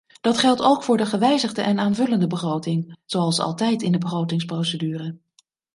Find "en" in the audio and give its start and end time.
1.61-1.79